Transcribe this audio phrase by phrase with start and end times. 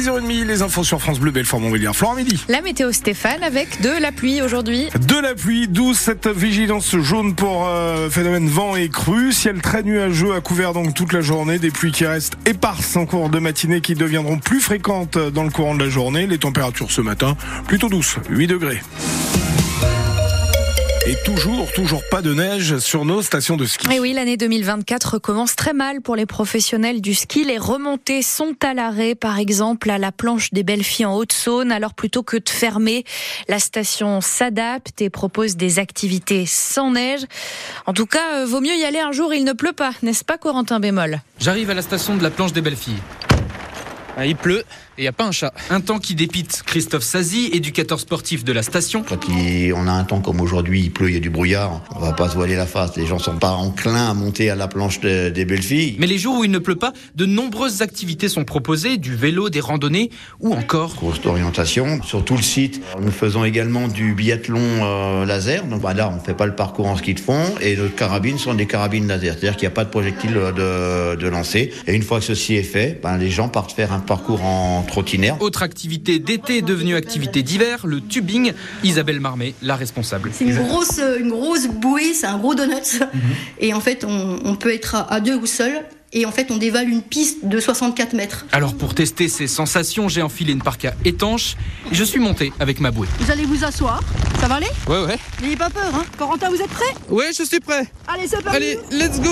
[0.00, 1.94] 6h30, les infos sur France Bleu, Belfort, Montbéliard.
[1.94, 2.42] Florent Midi.
[2.48, 4.88] La météo Stéphane avec de la pluie aujourd'hui.
[5.06, 9.32] De la pluie, d'où cette vigilance jaune pour euh, phénomène vent et crue.
[9.32, 11.58] Ciel très nuageux à couvert donc toute la journée.
[11.58, 15.50] Des pluies qui restent éparses en cours de matinée qui deviendront plus fréquentes dans le
[15.50, 16.26] courant de la journée.
[16.26, 17.36] Les températures ce matin
[17.66, 18.80] plutôt douces, 8 degrés.
[21.06, 23.90] Et toujours, toujours pas de neige sur nos stations de ski.
[23.90, 27.42] Et oui, l'année 2024 commence très mal pour les professionnels du ski.
[27.42, 31.72] Les remontées sont à l'arrêt, par exemple à la planche des Belles Filles en Haute-Saône.
[31.72, 33.04] Alors plutôt que de fermer,
[33.48, 37.24] la station s'adapte et propose des activités sans neige.
[37.86, 40.24] En tout cas, euh, vaut mieux y aller un jour, il ne pleut pas, n'est-ce
[40.24, 41.22] pas Corentin Bémol?
[41.38, 43.00] J'arrive à la station de la planche des Belles Filles.
[44.20, 44.64] Ah, il pleut
[44.98, 45.54] et il n'y a pas un chat.
[45.70, 46.62] Un temps qui dépite.
[46.66, 49.02] Christophe Sazi, éducateur sportif de la station.
[49.08, 51.80] Quand il- on a un temps comme aujourd'hui, il pleut, il y a du brouillard,
[51.96, 52.96] on va pas se voiler la face.
[52.98, 55.96] Les gens sont pas enclins à monter à la planche de- des belles filles.
[55.98, 59.48] Mais les jours où il ne pleut pas, de nombreuses activités sont proposées, du vélo,
[59.48, 60.10] des randonnées
[60.40, 62.82] ou encore Course d'orientation sur tout le site.
[63.00, 65.64] Nous faisons également du biathlon euh, laser.
[65.64, 68.36] Donc bah, là, on fait pas le parcours en ski de fond et nos carabines
[68.38, 71.72] sont des carabines laser, c'est-à-dire qu'il n'y a pas de projectile de, de lancer.
[71.86, 74.82] Et une fois que ceci est fait, ben, les gens partent faire un parcours en
[74.82, 75.34] trottinette.
[75.38, 78.52] autre activité d'été devenue activité d'hiver, le tubing.
[78.82, 80.32] Isabelle Marmet, la responsable.
[80.34, 83.00] C'est une grosse, une grosse bouée, c'est un gros donut.
[83.60, 85.70] Et en fait, on, on peut être à, à deux ou seul.
[86.12, 88.46] Et en fait, on dévale une piste de 64 mètres.
[88.50, 91.54] Alors pour tester ces sensations, j'ai enfilé une parka étanche
[91.92, 93.06] et je suis monté avec ma bouée.
[93.20, 94.02] Vous allez vous asseoir.
[94.40, 94.66] Ça va aller?
[94.88, 95.18] Ouais ouais.
[95.40, 96.02] N'ayez pas peur, hein.
[96.18, 96.92] Corentin, vous êtes prêt?
[97.10, 97.86] Ouais, je suis prêt.
[98.08, 98.56] Allez, c'est parti.
[98.56, 99.30] Allez, let's go.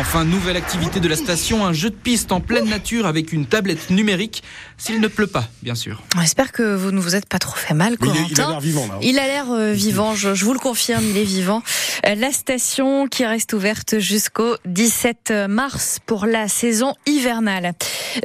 [0.00, 3.46] Enfin, nouvelle activité de la station, un jeu de piste en pleine nature avec une
[3.46, 4.44] tablette numérique,
[4.76, 6.02] s'il ne pleut pas, bien sûr.
[6.20, 8.60] J'espère que vous ne vous êtes pas trop fait mal, il, est- il a l'air
[8.60, 8.94] vivant là.
[8.94, 8.98] hein.
[9.02, 11.62] Il a l'air euh, vivant, je, je vous le confirme, il est vivant.
[12.06, 17.72] Euh, La station qui reste ouverte jusqu'au 17 mars pour la saison hivernale.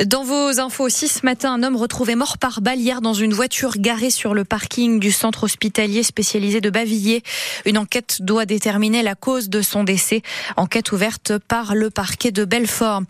[0.05, 3.33] Dans vos infos aussi, ce matin, un homme retrouvé mort par balle hier dans une
[3.33, 7.23] voiture garée sur le parking du centre hospitalier spécialisé de Bavilliers.
[7.65, 10.21] Une enquête doit déterminer la cause de son décès.
[10.55, 13.03] Enquête ouverte par le parquet de Belfort.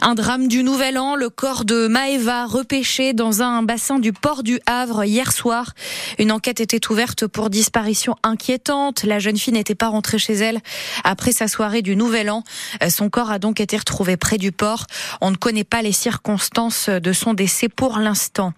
[0.00, 4.42] Un drame du Nouvel An, le corps de Maëva repêché dans un bassin du port
[4.42, 5.74] du Havre hier soir.
[6.18, 9.04] Une enquête était ouverte pour disparition inquiétante.
[9.04, 10.60] La jeune fille n'était pas rentrée chez elle
[11.04, 12.44] après sa soirée du Nouvel An.
[12.82, 14.86] Euh, Son corps a donc été retrouvé près du port.
[15.20, 18.52] On ne connaît pas les circonstances de son décès pour l'instant.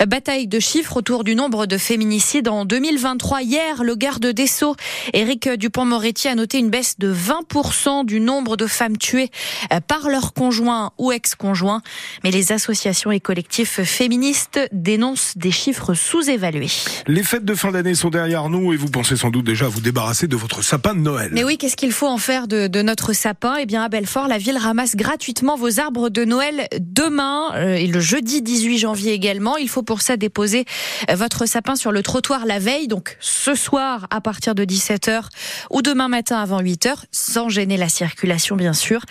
[0.00, 3.42] Euh, Bataille de chiffres autour du nombre de féminicides en 2023.
[3.42, 4.76] Hier, le garde des Sceaux,
[5.12, 9.30] Éric Dupont-Moretti, a noté une baisse de 20% du nombre de femmes tuées
[9.72, 11.82] euh, par leur conjoint ou ex-conjoint.
[12.24, 16.70] Mais les associations et collectifs féministes dénoncent des chiffres sous-évalués.
[17.06, 19.68] Les fêtes de fin d'année sont derrière nous et vous pensez sans doute déjà à
[19.68, 21.30] vous débarrasser de votre sapin de Noël.
[21.32, 23.56] Mais oui, qu'est-ce qu'il faut en faire de, de notre sapin?
[23.60, 27.86] Eh bien, à Belfort, la ville ramasse gratuitement vos arbres de Noël demain euh, et
[27.86, 29.56] le jeudi 18 janvier également.
[29.56, 30.64] Il faut pour ça déposer
[31.10, 35.24] euh, votre sapin sur le trottoir la veille, donc ce soir à partir de 17h
[35.70, 39.02] ou demain matin avant 8h, sans gêner la circulation bien sûr.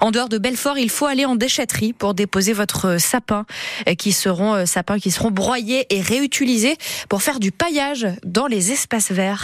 [0.00, 3.46] En dehors de Belfort, il faut aller en déchetterie pour déposer votre sapin,
[3.88, 6.76] euh, qui seront euh, sapins qui seront broyés et réutilisés
[7.08, 9.38] pour faire du paillage dans les espaces verts.